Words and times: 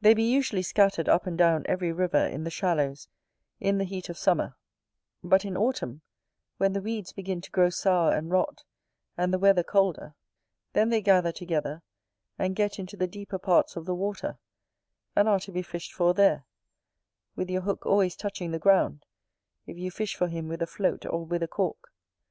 They 0.00 0.14
be 0.14 0.22
usually 0.22 0.62
scattered 0.62 1.06
up 1.06 1.26
and 1.26 1.36
down 1.36 1.66
every 1.68 1.92
river 1.92 2.16
in 2.28 2.44
the 2.44 2.50
shallows, 2.50 3.08
in 3.60 3.76
the 3.76 3.84
heat 3.84 4.08
of 4.08 4.16
summer: 4.16 4.56
but 5.22 5.44
in 5.44 5.54
autumn, 5.54 6.00
when 6.56 6.72
the 6.72 6.80
weeds 6.80 7.12
begin 7.12 7.42
to 7.42 7.50
grow 7.50 7.68
sour 7.68 8.14
and 8.16 8.30
rot, 8.30 8.64
and 9.18 9.34
the 9.34 9.38
weather 9.38 9.62
colder, 9.62 10.14
then 10.72 10.88
they 10.88 11.02
gather 11.02 11.30
together, 11.30 11.82
and 12.38 12.56
get 12.56 12.78
into 12.78 12.96
the 12.96 13.06
deeper 13.06 13.38
parts 13.38 13.76
of 13.76 13.84
the 13.84 13.94
water; 13.94 14.38
and 15.14 15.28
are 15.28 15.40
to 15.40 15.52
be 15.52 15.60
fished 15.60 15.92
for 15.92 16.14
there, 16.14 16.46
with 17.36 17.50
your 17.50 17.60
hook 17.60 17.84
always 17.84 18.16
touching 18.16 18.50
the 18.50 18.58
ground, 18.58 19.04
if 19.66 19.76
you 19.76 19.90
fish 19.90 20.16
for 20.16 20.28
him 20.28 20.48
with 20.48 20.62
a 20.62 20.66
float 20.66 21.04
or 21.04 21.26
with 21.26 21.42
a 21.42 21.48
cork. 21.48 21.92